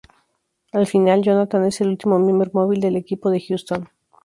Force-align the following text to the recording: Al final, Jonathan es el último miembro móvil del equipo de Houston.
Al 0.71 0.87
final, 0.87 1.21
Jonathan 1.21 1.63
es 1.65 1.79
el 1.79 1.89
último 1.89 2.17
miembro 2.17 2.49
móvil 2.55 2.79
del 2.79 2.95
equipo 2.95 3.29
de 3.29 3.39
Houston. 3.39 3.87